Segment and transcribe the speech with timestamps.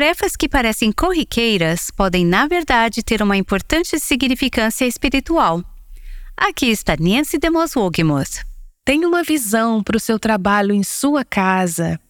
[0.00, 5.62] Tarefas que parecem corriqueiras podem, na verdade, ter uma importante significância espiritual.
[6.34, 8.40] Aqui está Nancy DeMoss Wogemuth.
[8.82, 12.00] Tenha uma visão para o seu trabalho em sua casa.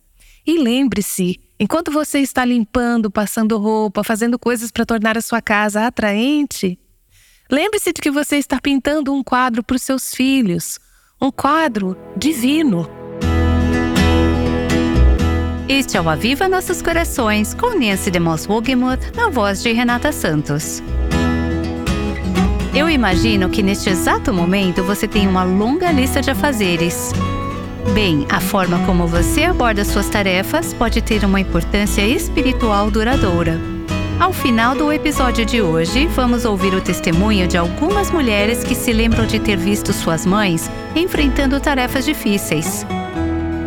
[0.47, 5.85] E lembre-se, enquanto você está limpando, passando roupa, fazendo coisas para tornar a sua casa
[5.85, 6.79] atraente,
[7.51, 10.79] lembre-se de que você está pintando um quadro para os seus filhos,
[11.21, 13.00] um quadro divino.
[15.71, 20.83] Este é o Aviva Nossos Corações, com Nancy DeMoss Wogemuth, na voz de Renata Santos.
[22.75, 27.13] Eu imagino que neste exato momento você tem uma longa lista de afazeres.
[27.95, 33.61] Bem, a forma como você aborda suas tarefas pode ter uma importância espiritual duradoura.
[34.19, 38.93] Ao final do episódio de hoje, vamos ouvir o testemunho de algumas mulheres que se
[38.93, 42.85] lembram de ter visto suas mães enfrentando tarefas difíceis.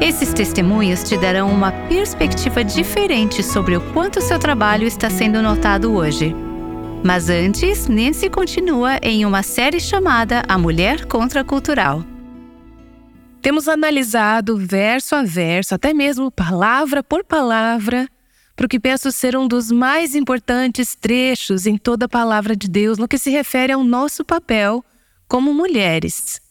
[0.02, 5.94] Esses testemunhos te darão uma perspectiva diferente sobre o quanto seu trabalho está sendo notado
[5.94, 6.36] hoje.
[7.04, 12.04] Mas antes, Nancy continua em uma série chamada A Mulher Contracultural.
[13.42, 18.08] Temos analisado verso a verso, até mesmo palavra por palavra,
[18.56, 22.70] para o que penso ser um dos mais importantes trechos em toda a palavra de
[22.70, 24.84] Deus no que se refere ao nosso papel
[25.28, 26.42] como mulheres.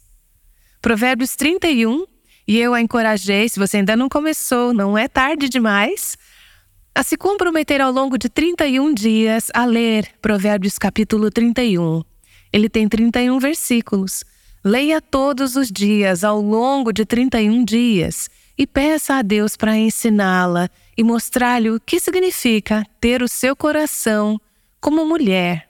[0.81, 2.05] Provérbios 31,
[2.47, 6.17] e eu a encorajei, se você ainda não começou, não é tarde demais,
[6.95, 12.03] a se comprometer ao longo de 31 dias a ler Provérbios capítulo 31.
[12.53, 14.25] Ele tem 31 versículos.
[14.65, 20.69] Leia todos os dias ao longo de 31 dias e peça a Deus para ensiná-la
[20.97, 24.39] e mostrar-lhe o que significa ter o seu coração
[24.81, 25.69] como mulher.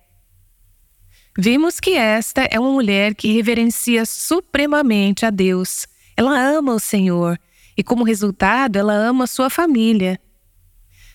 [1.38, 7.38] Vimos que esta é uma mulher que reverencia supremamente a Deus ela ama o Senhor
[7.77, 10.20] e, como resultado, ela ama sua família.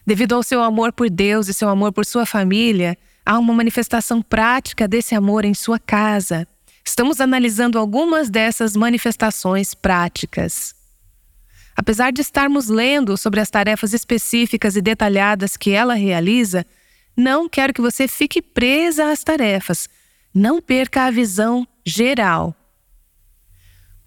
[0.06, 4.22] Devido ao seu amor por Deus e seu amor por sua família, há uma manifestação
[4.22, 6.48] prática desse amor em sua casa.
[6.84, 10.74] Estamos analisando algumas dessas manifestações práticas.
[11.76, 16.66] Apesar de estarmos lendo sobre as tarefas específicas e detalhadas que ela realiza,
[17.16, 19.88] não quero que você fique presa às tarefas.
[20.34, 22.56] Não perca a visão geral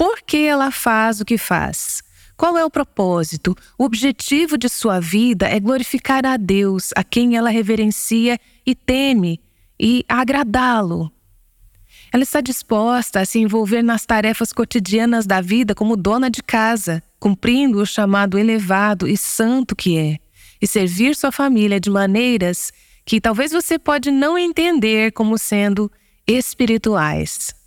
[0.01, 2.03] por que ela faz o que faz.
[2.35, 3.55] Qual é o propósito?
[3.77, 9.43] O objetivo de sua vida é glorificar a Deus, a quem ela reverencia e teme,
[9.79, 11.13] e agradá-lo.
[12.11, 17.03] Ela está disposta a se envolver nas tarefas cotidianas da vida como dona de casa,
[17.19, 20.17] cumprindo o chamado elevado e santo que é,
[20.63, 22.73] e servir sua família de maneiras
[23.05, 25.93] que talvez você pode não entender como sendo
[26.27, 27.60] espirituais.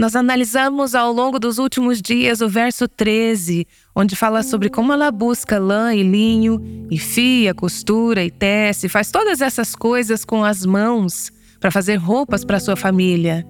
[0.00, 5.10] Nós analisamos ao longo dos últimos dias o verso 13, onde fala sobre como ela
[5.10, 10.64] busca lã e linho, e fia, costura e tece, faz todas essas coisas com as
[10.64, 13.46] mãos para fazer roupas para sua família.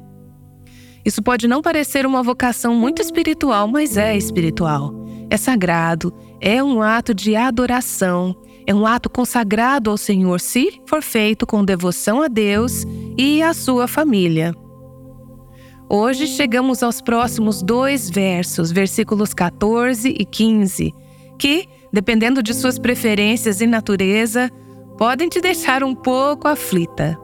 [1.05, 4.93] Isso pode não parecer uma vocação muito espiritual, mas é espiritual.
[5.31, 8.35] É sagrado, é um ato de adoração,
[8.67, 12.85] é um ato consagrado ao Senhor se for feito com devoção a Deus
[13.17, 14.53] e à sua família.
[15.93, 20.95] Hoje chegamos aos próximos dois versos, versículos 14 e 15,
[21.37, 24.49] que, dependendo de suas preferências e natureza,
[24.97, 27.19] podem te deixar um pouco aflita.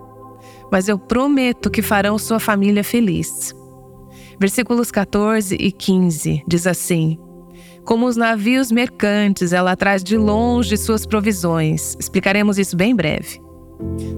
[0.69, 3.54] Mas eu prometo que farão sua família feliz.
[4.37, 7.21] Versículos 14 e 15 diz assim:
[7.84, 11.94] Como os navios mercantes, ela traz de longe suas provisões.
[12.00, 13.41] Explicaremos isso bem breve.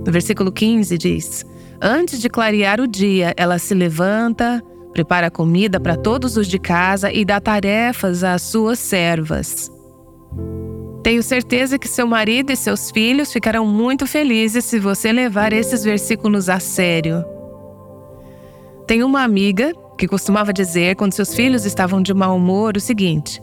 [0.07, 1.45] No versículo 15 diz:
[1.81, 4.61] Antes de clarear o dia, ela se levanta,
[4.93, 9.71] prepara comida para todos os de casa e dá tarefas às suas servas.
[11.05, 15.84] Tenho certeza que seu marido e seus filhos ficarão muito felizes se você levar esses
[15.84, 17.25] versículos a sério.
[18.87, 23.41] Tenho uma amiga que costumava dizer, quando seus filhos estavam de mau humor, o seguinte: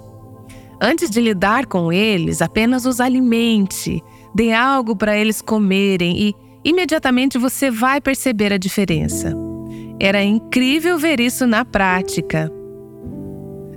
[0.82, 4.04] Antes de lidar com eles, apenas os alimente,
[4.34, 9.32] dê algo para eles comerem e imediatamente você vai perceber a diferença.
[10.00, 12.52] Era incrível ver isso na prática.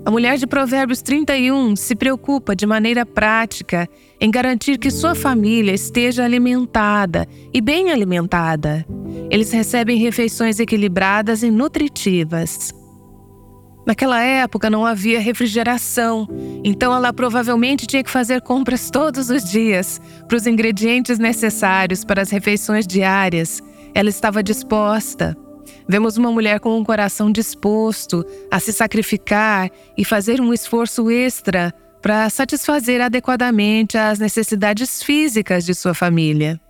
[0.05, 3.87] A mulher de Provérbios 31 se preocupa de maneira prática
[4.19, 8.87] em garantir que sua família esteja alimentada e bem alimentada.
[9.31, 12.73] Eles recebem refeições equilibradas e nutritivas.
[13.89, 16.29] Naquela época não havia refrigeração,
[16.63, 19.99] então ela provavelmente tinha que fazer compras todos os dias
[20.29, 23.63] para os ingredientes necessários para as refeições diárias.
[23.95, 25.35] Ela estava disposta.
[25.89, 31.73] Vemos uma mulher com um coração disposto a se sacrificar e fazer um esforço extra
[32.03, 36.61] para satisfazer adequadamente as necessidades físicas de sua família.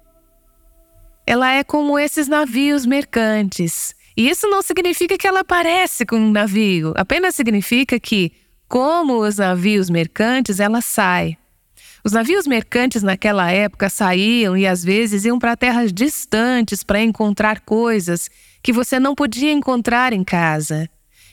[1.27, 3.98] Ela é como esses navios mercantes.
[4.19, 8.33] E isso não significa que ela parece com um navio, apenas significa que,
[8.67, 11.39] como os navios mercantes, ela sai.
[12.03, 17.61] Os navios mercantes naquela época saíam e às vezes iam para terras distantes para encontrar
[17.61, 18.29] coisas
[18.61, 20.91] que você não podia encontrar em casa.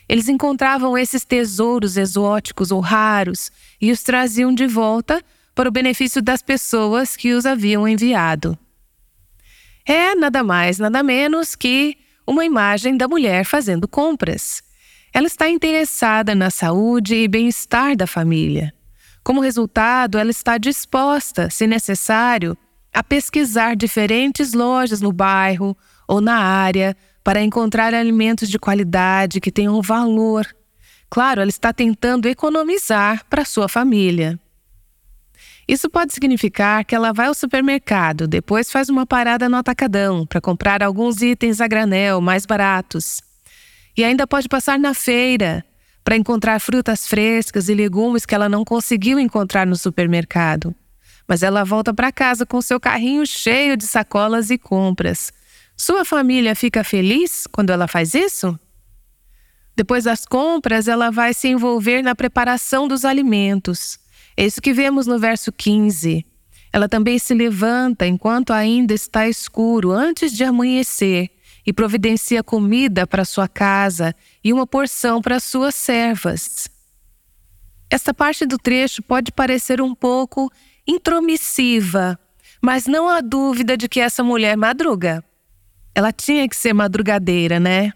[0.07, 3.51] Eles encontravam esses tesouros exóticos ou raros
[3.81, 5.23] e os traziam de volta
[5.55, 8.55] para o benefício das pessoas que os haviam enviado.
[9.83, 14.63] É nada mais, nada menos que uma imagem da mulher fazendo compras.
[15.13, 18.73] Ela está interessada na saúde e bem-estar da família.
[19.23, 22.57] Como resultado, ela está disposta, se necessário,
[22.93, 25.75] a pesquisar diferentes lojas no bairro
[26.07, 30.45] ou na área para encontrar alimentos de qualidade que tenham valor.
[31.09, 34.39] Claro, ela está tentando economizar para sua família.
[35.67, 40.39] Isso pode significar que ela vai ao supermercado, depois faz uma parada no atacadão para
[40.39, 43.21] comprar alguns itens a granel mais baratos.
[43.97, 45.65] E ainda pode passar na feira
[46.03, 50.75] para encontrar frutas frescas e legumes que ela não conseguiu encontrar no supermercado.
[51.27, 55.33] Mas ela volta para casa com seu carrinho cheio de sacolas e compras.
[55.75, 58.57] Sua família fica feliz quando ela faz isso?
[59.75, 63.99] Depois das compras, ela vai se envolver na preparação dos alimentos.
[64.37, 66.25] É isso que vemos no verso 15.
[66.73, 71.29] Ela também se levanta enquanto ainda está escuro, antes de amanhecer,
[71.65, 76.67] e providencia comida para sua casa e uma porção para suas servas.
[77.89, 80.51] Esta parte do trecho pode parecer um pouco
[80.85, 82.19] intromissiva,
[82.61, 85.23] mas não há dúvida de que essa mulher madruga.
[85.93, 87.93] Ela tinha que ser madrugadeira, né?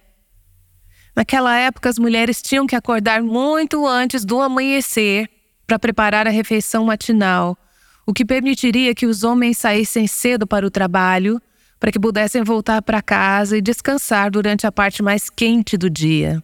[1.16, 5.30] Naquela época, as mulheres tinham que acordar muito antes do amanhecer
[5.70, 7.56] para preparar a refeição matinal,
[8.04, 11.40] o que permitiria que os homens saíssem cedo para o trabalho
[11.80, 16.44] para que pudessem voltar para casa e descansar durante a parte mais quente do dia.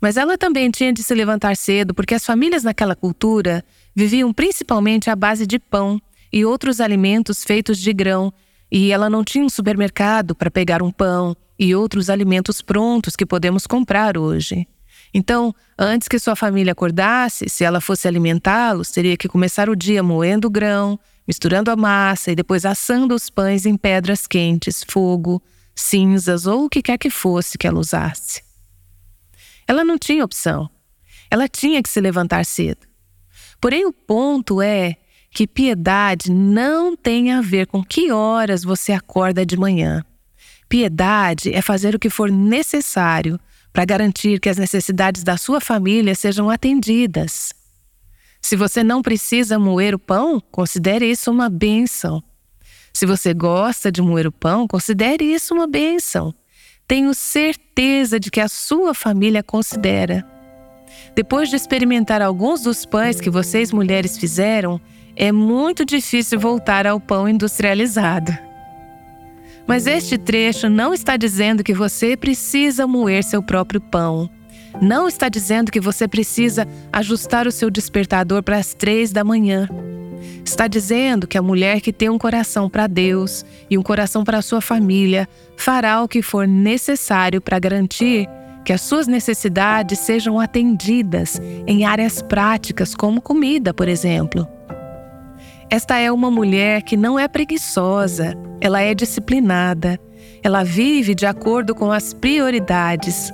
[0.00, 3.64] Mas ela também tinha de se levantar cedo porque as famílias naquela cultura
[3.94, 6.02] viviam principalmente à base de pão
[6.32, 8.32] e outros alimentos feitos de grão,
[8.70, 13.24] e ela não tinha um supermercado para pegar um pão e outros alimentos prontos que
[13.24, 14.66] podemos comprar hoje.
[15.16, 20.02] Então, antes que sua família acordasse, se ela fosse alimentá-los, teria que começar o dia
[20.02, 25.42] moendo grão, misturando a massa e depois assando os pães em pedras quentes, fogo,
[25.74, 28.42] cinzas ou o que quer que fosse que ela usasse.
[29.66, 30.68] Ela não tinha opção.
[31.30, 32.86] Ela tinha que se levantar cedo.
[33.58, 34.96] Porém, o ponto é
[35.30, 40.04] que piedade não tem a ver com que horas você acorda de manhã.
[40.68, 43.40] Piedade é fazer o que for necessário
[43.76, 47.52] para garantir que as necessidades da sua família sejam atendidas.
[48.40, 52.22] Se você não precisa moer o pão, considere isso uma bênção.
[52.90, 56.34] Se você gosta de moer o pão, considere isso uma bênção.
[56.88, 60.26] Tenho certeza de que a sua família considera.
[61.14, 64.80] Depois de experimentar alguns dos pães que vocês mulheres fizeram,
[65.14, 68.45] é muito difícil voltar ao pão industrializado.
[69.66, 74.30] Mas este trecho não está dizendo que você precisa moer seu próprio pão
[74.80, 79.68] não está dizendo que você precisa ajustar o seu despertador para as três da manhã.
[80.44, 84.42] Está dizendo que a mulher que tem um coração para Deus e um coração para
[84.42, 88.28] sua família fará o que for necessário para garantir
[88.64, 94.46] que as suas necessidades sejam atendidas em áreas práticas, como comida, por exemplo.
[95.70, 99.98] Esta é uma mulher que não é preguiçosa, ela é disciplinada,
[100.42, 103.32] ela vive de acordo com as prioridades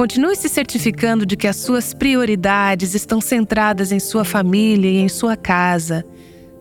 [0.00, 5.10] Continue se certificando de que as suas prioridades estão centradas em sua família e em
[5.10, 6.02] sua casa.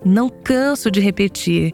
[0.04, 1.74] Não canso de repetir: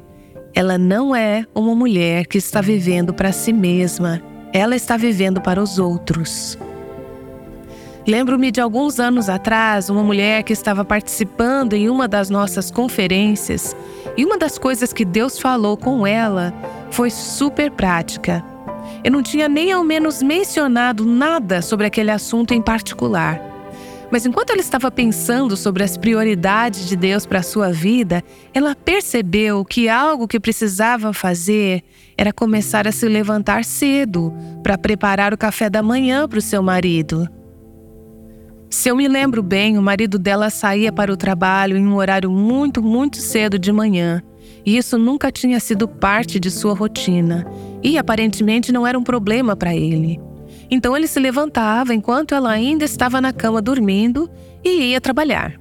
[0.54, 4.22] ela não é uma mulher que está vivendo para si mesma,
[4.54, 6.56] ela está vivendo para os outros.
[8.08, 13.76] Lembro-me de alguns anos atrás, uma mulher que estava participando em uma das nossas conferências,
[14.16, 16.54] e uma das coisas que Deus falou com ela
[16.92, 18.46] foi super prática.
[19.04, 23.42] Eu não tinha nem ao menos mencionado nada sobre aquele assunto em particular.
[24.12, 28.76] Mas enquanto ela estava pensando sobre as prioridades de Deus para a sua vida, ela
[28.76, 31.84] percebeu que algo que precisava fazer
[32.16, 34.32] era começar a se levantar cedo
[34.62, 37.28] para preparar o café da manhã para o seu marido.
[38.76, 42.30] Se eu me lembro bem, o marido dela saía para o trabalho em um horário
[42.30, 44.22] muito, muito cedo de manhã
[44.66, 47.48] e isso nunca tinha sido parte de sua rotina
[47.82, 50.20] e aparentemente não era um problema para ele.
[50.70, 54.30] Então ele se levantava enquanto ela ainda estava na cama dormindo
[54.62, 55.54] e ia trabalhar.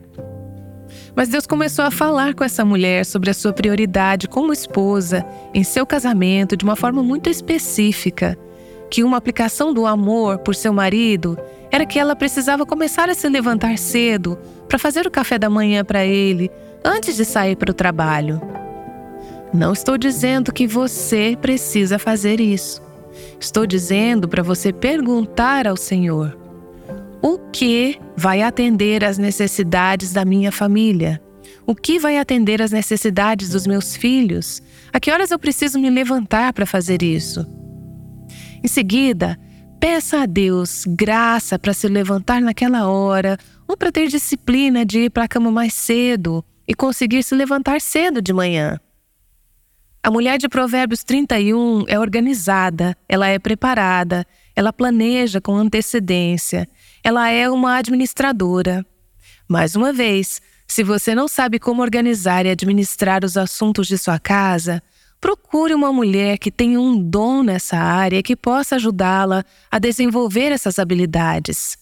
[1.14, 5.62] Mas Deus começou a falar com essa mulher sobre a sua prioridade como esposa em
[5.62, 8.36] seu casamento de uma forma muito específica.
[8.94, 11.36] Que uma aplicação do amor por seu marido
[11.68, 15.84] era que ela precisava começar a se levantar cedo para fazer o café da manhã
[15.84, 16.48] para ele
[16.84, 18.40] antes de sair para o trabalho.
[19.52, 22.80] Não estou dizendo que você precisa fazer isso.
[23.40, 26.38] Estou dizendo para você perguntar ao Senhor:
[27.20, 31.20] o que vai atender às necessidades da minha família?
[31.66, 34.62] O que vai atender às necessidades dos meus filhos?
[34.92, 37.44] A que horas eu preciso me levantar para fazer isso?
[38.64, 39.38] Em seguida,
[39.78, 43.36] peça a Deus graça para se levantar naquela hora
[43.68, 47.78] ou para ter disciplina de ir para a cama mais cedo e conseguir se levantar
[47.82, 48.80] cedo de manhã.
[50.02, 56.66] A mulher de Provérbios 31 é organizada, ela é preparada, ela planeja com antecedência,
[57.02, 58.82] ela é uma administradora.
[59.46, 64.18] Mais uma vez, se você não sabe como organizar e administrar os assuntos de sua
[64.18, 64.82] casa,
[65.24, 70.78] procure uma mulher que tenha um dom nessa área que possa ajudá-la a desenvolver essas
[70.78, 71.78] habilidades.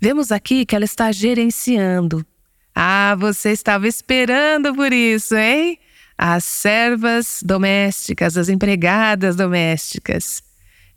[0.00, 2.24] Vemos aqui que ela está gerenciando.
[2.72, 5.80] Ah, você estava esperando por isso, hein?
[6.16, 10.40] as servas domésticas, as empregadas domésticas.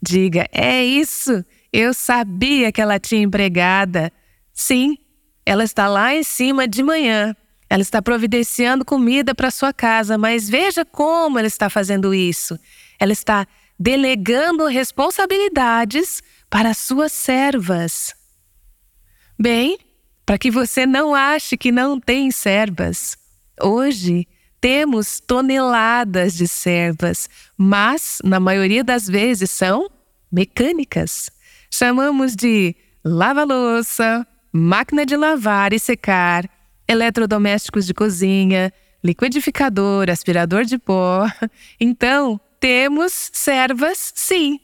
[0.00, 4.12] Diga: é isso, eu sabia que ela tinha empregada.
[4.52, 4.96] Sim,
[5.44, 7.34] ela está lá em cima de manhã.
[7.74, 12.56] Ela está providenciando comida para sua casa, mas veja como ela está fazendo isso.
[13.00, 18.14] Ela está delegando responsabilidades para suas servas.
[19.36, 19.76] Bem,
[20.24, 23.16] para que você não ache que não tem servas,
[23.60, 24.28] hoje
[24.60, 27.28] temos toneladas de servas,
[27.58, 29.90] mas na maioria das vezes são
[30.30, 31.28] mecânicas.
[31.68, 36.48] Chamamos de lava-louça, máquina de lavar e secar,
[36.88, 38.72] eletrodomésticos de cozinha,
[39.02, 41.26] liquidificador, aspirador de pó.
[41.80, 44.58] Então, temos servas, sim.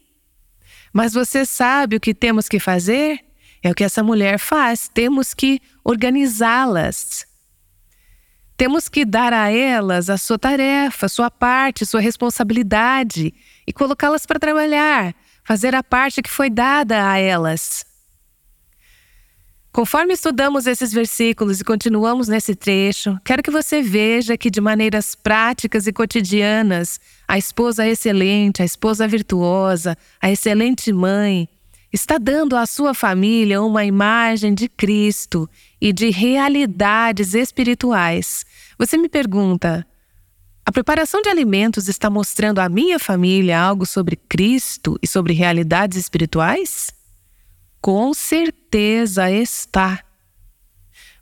[0.93, 3.21] Mas você sabe o que temos que fazer?
[3.63, 7.27] É o que essa mulher faz, temos que organizá-las.
[8.57, 13.33] Temos que dar a elas a sua tarefa, sua parte, sua responsabilidade
[13.67, 17.90] e colocá-las para trabalhar, fazer a parte que foi dada a elas.
[19.73, 25.15] Conforme estudamos esses versículos e continuamos nesse trecho, quero que você veja que, de maneiras
[25.15, 31.49] práticas e cotidianas, a esposa excelente, a esposa virtuosa, a excelente mãe,
[31.93, 35.49] está dando à sua família uma imagem de Cristo
[35.81, 38.45] e de realidades espirituais.
[38.77, 39.87] Você me pergunta:
[40.67, 45.97] a preparação de alimentos está mostrando à minha família algo sobre Cristo e sobre realidades
[45.97, 46.91] espirituais?
[47.81, 48.13] Com
[48.71, 50.01] certeza está.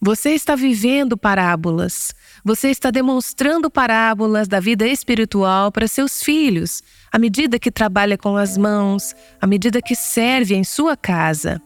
[0.01, 2.15] Você está vivendo parábolas.
[2.45, 8.37] Você está demonstrando parábolas da vida espiritual para seus filhos, à medida que trabalha com
[8.37, 11.61] as mãos, à medida que serve em sua casa.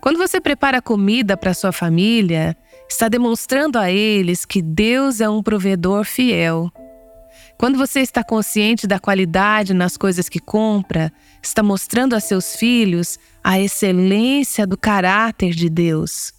[0.00, 2.56] Quando você prepara comida para sua família,
[2.88, 6.70] está demonstrando a eles que Deus é um provedor fiel.
[7.58, 11.12] Quando você está consciente da qualidade nas coisas que compra,
[11.42, 16.32] está mostrando a seus filhos a excelência do caráter de Deus.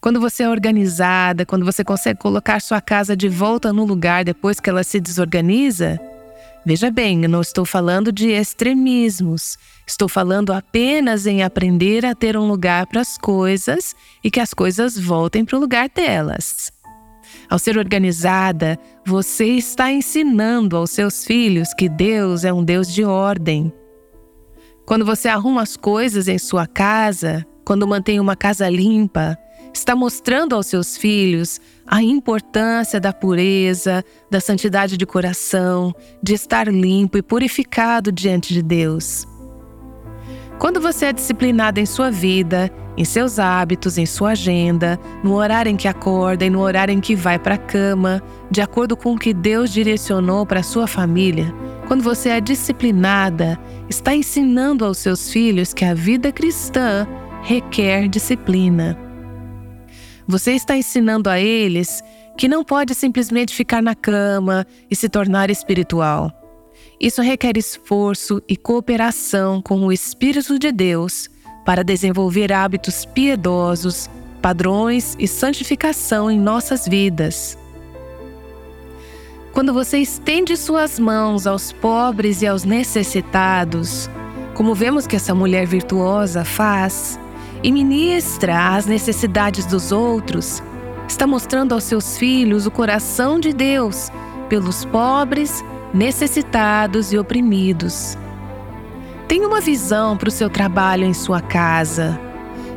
[0.00, 4.58] Quando você é organizada, quando você consegue colocar sua casa de volta no lugar depois
[4.58, 6.00] que ela se desorganiza,
[6.64, 9.58] veja bem, eu não estou falando de extremismos.
[9.86, 14.54] Estou falando apenas em aprender a ter um lugar para as coisas e que as
[14.54, 16.72] coisas voltem para o lugar delas.
[17.50, 23.04] Ao ser organizada, você está ensinando aos seus filhos que Deus é um Deus de
[23.04, 23.72] ordem.
[24.90, 29.38] Quando você arruma as coisas em sua casa, quando mantém uma casa limpa,
[29.72, 36.66] está mostrando aos seus filhos a importância da pureza, da santidade de coração, de estar
[36.66, 39.28] limpo e purificado diante de Deus.
[40.60, 45.70] Quando você é disciplinado em sua vida, em seus hábitos, em sua agenda, no horário
[45.70, 49.14] em que acorda e no horário em que vai para a cama, de acordo com
[49.14, 51.50] o que Deus direcionou para sua família,
[51.88, 57.08] quando você é disciplinada, está ensinando aos seus filhos que a vida cristã
[57.42, 58.98] requer disciplina.
[60.28, 62.02] Você está ensinando a eles
[62.36, 66.39] que não pode simplesmente ficar na cama e se tornar espiritual.
[67.00, 71.30] Isso requer esforço e cooperação com o Espírito de Deus
[71.64, 74.10] para desenvolver hábitos piedosos,
[74.42, 77.56] padrões e santificação em nossas vidas.
[79.54, 84.10] Quando você estende suas mãos aos pobres e aos necessitados,
[84.54, 87.18] como vemos que essa mulher virtuosa faz,
[87.62, 90.62] e ministra às necessidades dos outros,
[91.08, 94.10] está mostrando aos seus filhos o coração de Deus
[94.50, 98.16] pelos pobres, necessitados e oprimidos.
[99.28, 102.18] Tenha uma visão para o seu trabalho em sua casa.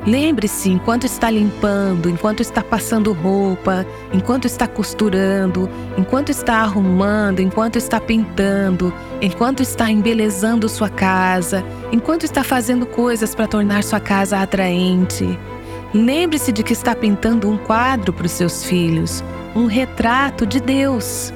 [0.05, 7.77] Lembre-se, enquanto está limpando, enquanto está passando roupa, enquanto está costurando, enquanto está arrumando, enquanto
[7.77, 14.39] está pintando, enquanto está embelezando sua casa, enquanto está fazendo coisas para tornar sua casa
[14.41, 15.39] atraente.
[15.93, 19.23] Lembre-se de que está pintando um quadro para os seus filhos,
[19.55, 21.33] um retrato de Deus.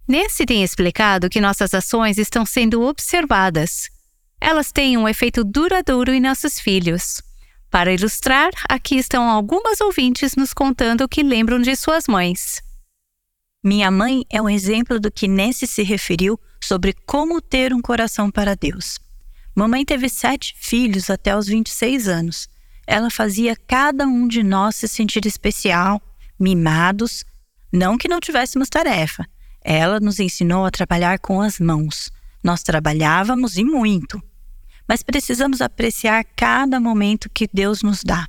[0.09, 3.94] Nesse tem explicado que nossas ações estão sendo observadas.
[4.47, 7.23] Elas têm um efeito duradouro em nossos filhos.
[7.71, 12.61] Para ilustrar, aqui estão algumas ouvintes nos contando o que lembram de suas mães.
[13.65, 18.31] Minha mãe é um exemplo do que Nancy se referiu sobre como ter um coração
[18.31, 18.99] para Deus.
[19.57, 22.47] Mamãe teve sete filhos até os 26 anos.
[22.87, 26.03] Ela fazia cada um de nós se sentir especial,
[26.39, 27.25] mimados,
[27.73, 29.27] não que não tivéssemos tarefa,
[29.63, 32.13] ela nos ensinou a trabalhar com as mãos.
[32.43, 34.23] Nós trabalhávamos e muito.
[34.89, 38.29] Mas precisamos apreciar cada momento que Deus nos dá.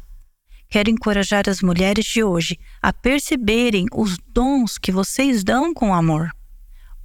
[0.69, 6.31] Quero encorajar as mulheres de hoje a perceberem os dons que vocês dão com amor.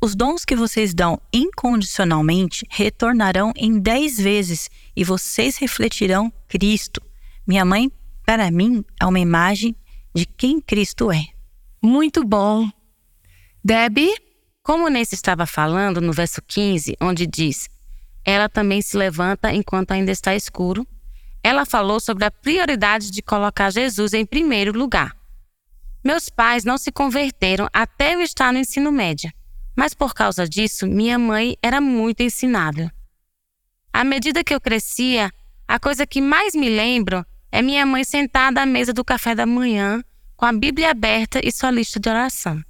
[0.03, 7.03] Os dons que vocês dão incondicionalmente retornarão em dez vezes e vocês refletirão Cristo.
[7.47, 7.93] Minha mãe,
[8.25, 9.77] para mim, é uma imagem
[10.15, 11.27] de quem Cristo é.
[11.83, 12.69] Muito bom.
[13.63, 14.15] Debbie?
[14.63, 17.69] Como Nesse estava falando no verso 15, onde diz:
[18.25, 20.87] Ela também se levanta enquanto ainda está escuro.
[21.43, 25.17] Ela falou sobre a prioridade de colocar Jesus em primeiro lugar.
[26.05, 29.31] Meus pais não se converteram até eu estar no ensino médio,
[29.77, 32.91] mas por causa disso, minha mãe era muito ensinável.
[33.93, 35.31] À medida que eu crescia,
[35.67, 39.45] a coisa que mais me lembro é minha mãe sentada à mesa do café da
[39.45, 40.03] manhã,
[40.37, 42.63] com a Bíblia aberta e sua lista de oração.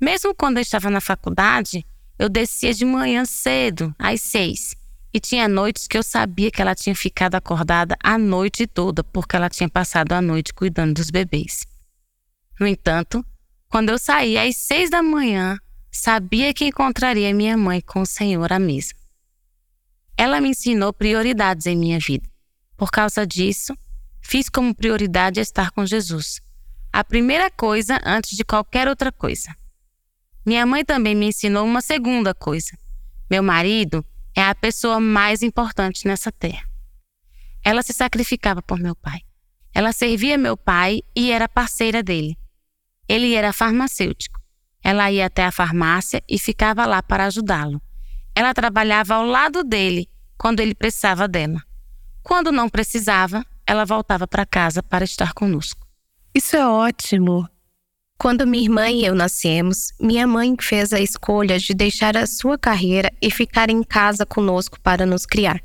[0.00, 1.84] Mesmo quando eu estava na faculdade,
[2.18, 4.74] eu descia de manhã cedo, às seis,
[5.12, 9.36] e tinha noites que eu sabia que ela tinha ficado acordada a noite toda, porque
[9.36, 11.64] ela tinha passado a noite cuidando dos bebês.
[12.58, 13.24] No entanto,
[13.68, 15.58] quando eu saía às seis da manhã,
[15.90, 18.94] sabia que encontraria minha mãe com o Senhor à mesa.
[20.16, 22.28] Ela me ensinou prioridades em minha vida.
[22.76, 23.76] Por causa disso,
[24.20, 26.40] fiz como prioridade estar com Jesus.
[26.92, 29.54] A primeira coisa antes de qualquer outra coisa.
[30.48, 32.70] Minha mãe também me ensinou uma segunda coisa.
[33.30, 34.02] Meu marido
[34.34, 36.66] é a pessoa mais importante nessa terra.
[37.62, 39.20] Ela se sacrificava por meu pai.
[39.74, 42.34] Ela servia meu pai e era parceira dele.
[43.06, 44.40] Ele era farmacêutico.
[44.82, 47.78] Ela ia até a farmácia e ficava lá para ajudá-lo.
[48.34, 50.08] Ela trabalhava ao lado dele
[50.38, 51.62] quando ele precisava dela.
[52.22, 55.86] Quando não precisava, ela voltava para casa para estar conosco.
[56.34, 57.46] Isso é ótimo.
[58.20, 62.58] Quando minha irmã e eu nascemos, minha mãe fez a escolha de deixar a sua
[62.58, 65.62] carreira e ficar em casa conosco para nos criar.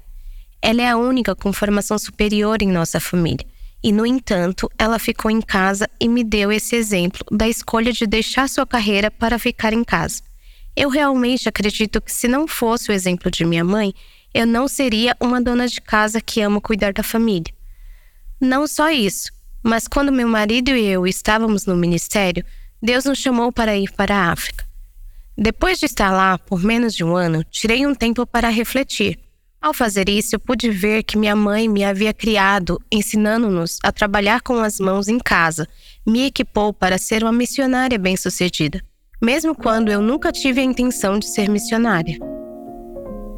[0.62, 3.44] Ela é a única com formação superior em nossa família.
[3.84, 8.06] E, no entanto, ela ficou em casa e me deu esse exemplo da escolha de
[8.06, 10.22] deixar sua carreira para ficar em casa.
[10.76, 13.96] Eu realmente acredito que, se não fosse o exemplo de minha mãe,
[14.32, 17.52] eu não seria uma dona de casa que ama cuidar da família.
[18.40, 19.32] Não só isso,
[19.64, 22.44] mas quando meu marido e eu estávamos no ministério,
[22.82, 24.66] Deus nos chamou para ir para a África.
[25.38, 29.18] Depois de estar lá por menos de um ano, tirei um tempo para refletir.
[29.62, 34.42] Ao fazer isso, eu pude ver que minha mãe me havia criado, ensinando-nos a trabalhar
[34.42, 35.66] com as mãos em casa,
[36.06, 38.84] me equipou para ser uma missionária bem-sucedida,
[39.22, 42.20] mesmo quando eu nunca tive a intenção de ser missionária.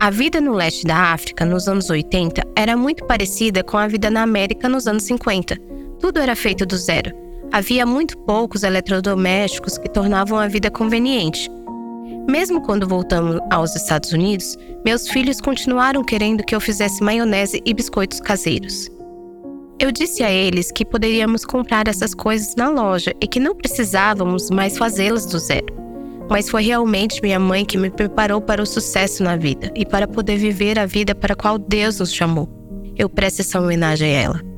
[0.01, 4.09] A vida no leste da África nos anos 80 era muito parecida com a vida
[4.09, 7.12] na América nos anos 50 tudo era feito do zero.
[7.51, 11.49] Havia muito poucos eletrodomésticos que tornavam a vida conveniente.
[12.27, 17.73] Mesmo quando voltamos aos Estados Unidos, meus filhos continuaram querendo que eu fizesse maionese e
[17.73, 18.89] biscoitos caseiros.
[19.79, 24.49] Eu disse a eles que poderíamos comprar essas coisas na loja e que não precisávamos
[24.49, 25.67] mais fazê-las do zero.
[26.29, 30.08] Mas foi realmente minha mãe que me preparou para o sucesso na vida e para
[30.08, 32.49] poder viver a vida para a qual Deus nos chamou.
[32.97, 34.54] Eu presto essa homenagem a ela.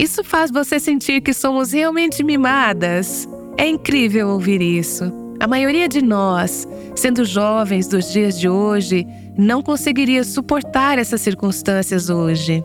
[0.00, 3.28] Isso faz você sentir que somos realmente mimadas.
[3.58, 5.12] É incrível ouvir isso.
[5.38, 12.08] A maioria de nós, sendo jovens dos dias de hoje, não conseguiria suportar essas circunstâncias
[12.08, 12.64] hoje.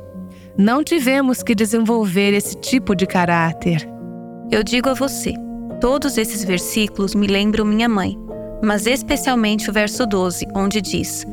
[0.57, 3.85] Não tivemos que desenvolver esse tipo de caráter.
[4.49, 5.33] Eu digo a você,
[5.81, 8.17] todos esses versículos me lembram minha mãe,
[8.63, 11.25] mas especialmente o verso 12, onde diz: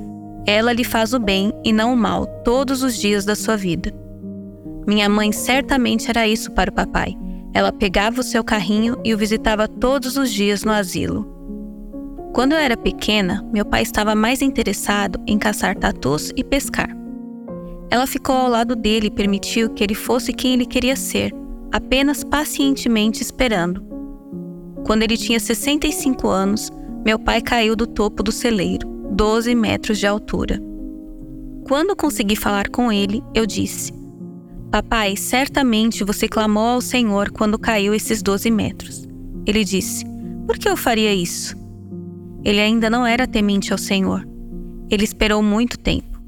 [0.48, 4.01] Ela lhe faz o bem e não o mal todos os dias da sua vida.
[4.86, 7.16] Minha mãe certamente era isso para o papai.
[7.54, 11.30] Ela pegava o seu carrinho e o visitava todos os dias no asilo.
[12.32, 16.88] Quando eu era pequena, meu pai estava mais interessado em caçar tatus e pescar.
[17.90, 21.30] Ela ficou ao lado dele e permitiu que ele fosse quem ele queria ser,
[21.70, 23.84] apenas pacientemente esperando.
[24.86, 26.70] Quando ele tinha 65 anos,
[27.04, 30.58] meu pai caiu do topo do celeiro, 12 metros de altura.
[31.68, 33.92] Quando consegui falar com ele, eu disse:
[34.72, 39.06] Papai, certamente você clamou ao Senhor quando caiu esses 12 metros.
[39.44, 40.02] Ele disse:
[40.46, 41.54] Por que eu faria isso?
[42.42, 44.26] Ele ainda não era temente ao Senhor.
[44.88, 46.18] Ele esperou muito tempo.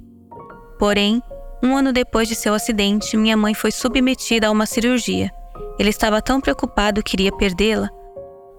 [0.79, 1.23] Porém,
[1.63, 5.33] um ano depois de seu acidente, minha mãe foi submetida a uma cirurgia.
[5.79, 7.89] Ele estava tão preocupado que iria perdê-la.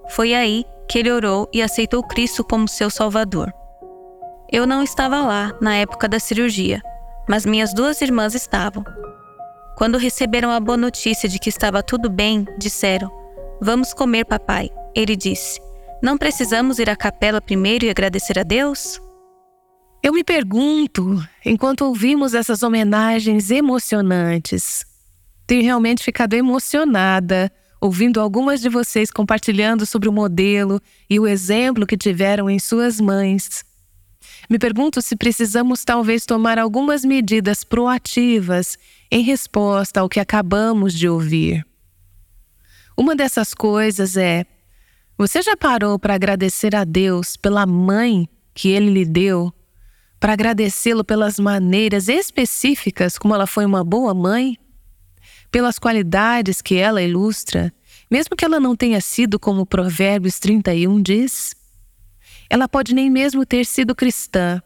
[0.09, 3.53] Foi aí que ele orou e aceitou Cristo como seu Salvador.
[4.51, 6.81] Eu não estava lá na época da cirurgia,
[7.29, 8.83] mas minhas duas irmãs estavam.
[9.75, 13.11] Quando receberam a boa notícia de que estava tudo bem, disseram:
[13.61, 14.69] Vamos comer, papai.
[14.95, 15.59] Ele disse:
[16.05, 19.01] não precisamos ir à capela primeiro e agradecer a Deus?
[20.03, 24.85] Eu me pergunto, enquanto ouvimos essas homenagens emocionantes,
[25.47, 31.87] tenho realmente ficado emocionada ouvindo algumas de vocês compartilhando sobre o modelo e o exemplo
[31.87, 33.65] que tiveram em suas mães.
[34.49, 38.77] Me pergunto se precisamos talvez tomar algumas medidas proativas
[39.11, 41.65] em resposta ao que acabamos de ouvir.
[42.97, 44.45] Uma dessas coisas é
[45.17, 49.53] você já parou para agradecer a Deus pela mãe que ele lhe deu?
[50.19, 54.57] Para agradecê-lo pelas maneiras específicas como ela foi uma boa mãe?
[55.51, 57.73] Pelas qualidades que ela ilustra,
[58.11, 61.55] mesmo que ela não tenha sido como Provérbios 31 diz?
[62.49, 64.61] Ela pode nem mesmo ter sido cristã,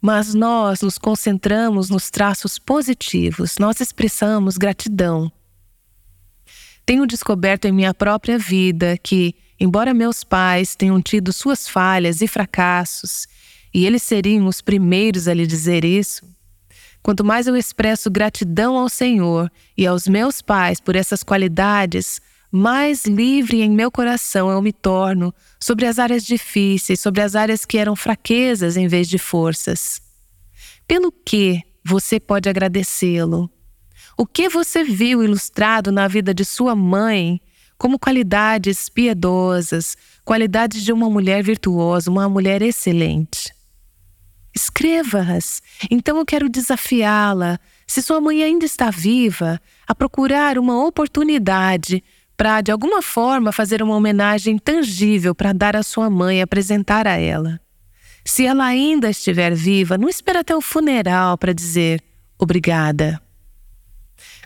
[0.00, 5.30] mas nós nos concentramos nos traços positivos, nós expressamos gratidão.
[6.86, 12.28] Tenho descoberto em minha própria vida que Embora meus pais tenham tido suas falhas e
[12.28, 13.26] fracassos,
[13.74, 16.24] e eles seriam os primeiros a lhe dizer isso,
[17.02, 23.04] quanto mais eu expresso gratidão ao Senhor e aos meus pais por essas qualidades, mais
[23.04, 27.78] livre em meu coração eu me torno sobre as áreas difíceis, sobre as áreas que
[27.78, 30.00] eram fraquezas em vez de forças.
[30.86, 33.50] Pelo que você pode agradecê-lo?
[34.16, 37.40] O que você viu ilustrado na vida de sua mãe
[37.78, 43.54] como qualidades piedosas, qualidades de uma mulher virtuosa, uma mulher excelente.
[44.54, 45.62] Escreva-as.
[45.88, 52.02] Então eu quero desafiá-la, se sua mãe ainda está viva, a procurar uma oportunidade
[52.38, 57.16] para, de alguma forma, fazer uma homenagem tangível para dar à sua mãe, apresentar a
[57.16, 57.60] ela.
[58.24, 62.00] Se ela ainda estiver viva, não espere até o funeral para dizer
[62.38, 63.20] obrigada.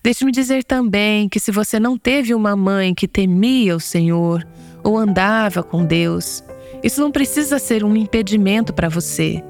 [0.03, 4.47] Deixe-me dizer também que se você não teve uma mãe que temia o Senhor
[4.83, 6.43] ou andava com Deus,
[6.83, 9.45] isso não precisa ser um impedimento para você.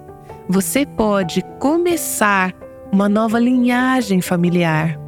[0.49, 2.53] Você pode começar
[2.93, 5.02] uma nova linhagem familiar.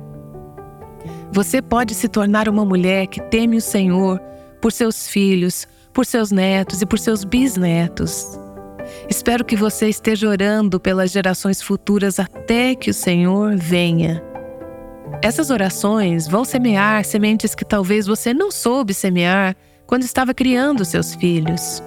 [1.34, 4.20] Você pode se tornar uma mulher que teme o Senhor
[4.62, 8.38] por seus filhos, por seus netos e por seus bisnetos.
[9.10, 14.22] Espero que você esteja orando pelas gerações futuras até que o Senhor venha.
[15.20, 19.56] Essas orações vão semear sementes que talvez você não soube semear
[19.88, 21.82] quando estava criando seus filhos.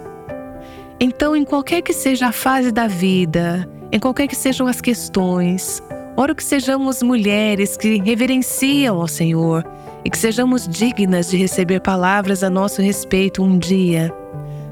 [1.00, 5.82] Então, em qualquer que seja a fase da vida, em qualquer que sejam as questões,
[6.18, 9.64] oro que sejamos mulheres que reverenciam ao Senhor
[10.04, 14.12] e que sejamos dignas de receber palavras a nosso respeito um dia.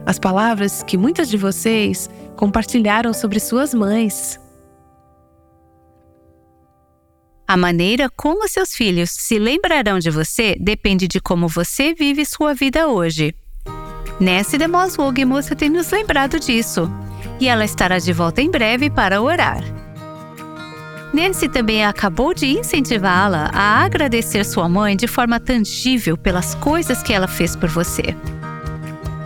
[0.08, 4.40] As palavras que muitas de vocês compartilharam sobre suas mães.
[7.48, 12.56] A maneira como seus filhos se lembrarão de você depende de como você vive sua
[12.56, 13.36] vida hoje.
[14.20, 16.90] Nancy DeMoss Wogemuth tem nos lembrado disso,
[17.40, 19.85] e ela estará de volta em breve para orar.
[21.16, 27.14] Nancy também acabou de incentivá-la a agradecer sua mãe de forma tangível pelas coisas que
[27.14, 28.14] ela fez por você.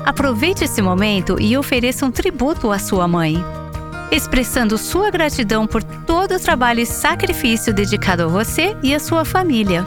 [0.05, 3.43] Aproveite esse momento e ofereça um tributo à sua mãe,
[4.11, 9.25] expressando sua gratidão por todo o trabalho e sacrifício dedicado a você e a sua
[9.25, 9.83] família.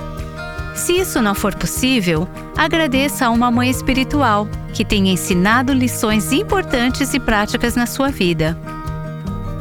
[0.75, 7.15] Se isso não for possível, agradeça a uma mãe espiritual que tenha ensinado lições importantes
[7.15, 8.59] e práticas na sua vida.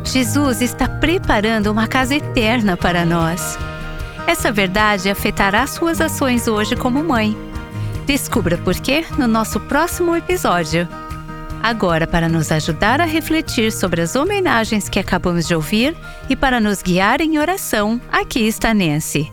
[0.04, 3.58] Jesus está preparando uma casa eterna para nós.
[4.28, 7.38] Essa verdade afetará suas ações hoje como mãe.
[8.06, 10.88] Descubra por quê no nosso próximo episódio.
[11.64, 15.96] Agora, para nos ajudar a refletir sobre as homenagens que acabamos de ouvir
[16.28, 19.32] e para nos guiar em oração, aqui está Nancy.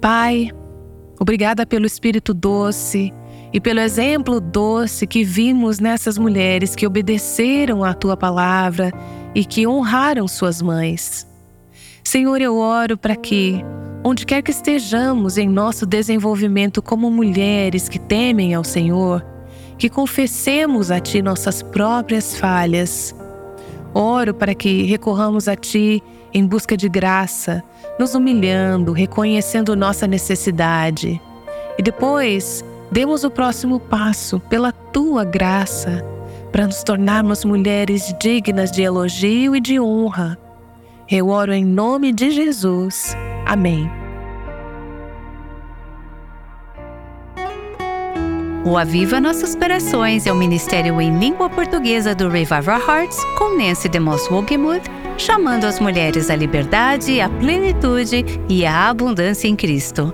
[0.00, 0.50] Pai,
[1.20, 3.12] obrigada pelo Espírito doce
[3.52, 8.92] e pelo exemplo doce que vimos nessas mulheres que obedeceram à tua palavra
[9.34, 11.26] e que honraram suas mães.
[12.04, 13.62] Senhor, eu oro para que,
[14.04, 19.24] onde quer que estejamos em nosso desenvolvimento como mulheres que temem ao Senhor,
[19.78, 23.14] que confessemos a Ti nossas próprias falhas.
[23.94, 27.62] Oro para que recorramos a Ti em busca de graça,
[27.98, 31.20] nos humilhando, reconhecendo nossa necessidade.
[31.78, 36.04] E depois, demos o próximo passo pela Tua graça,
[36.50, 40.38] para nos tornarmos mulheres dignas de elogio e de honra.
[41.10, 43.16] Eu oro em nome de Jesus.
[43.46, 43.90] Amém.
[48.64, 53.88] O Aviva Nossas Corações é o ministério em língua portuguesa do Revival Hearts com Nancy
[53.88, 54.82] DeMoss Wogemuth,
[55.16, 60.12] chamando as mulheres à liberdade, à plenitude e à abundância em Cristo.